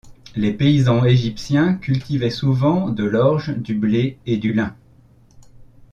[0.35, 4.75] Les paysans égyptiens cultivaient souvent de l'orge, du blé et du lin.